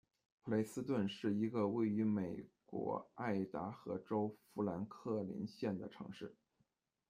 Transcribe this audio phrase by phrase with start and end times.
[0.43, 6.33] 普雷斯顿是一个位于美国爱达荷州富兰克林县的城市。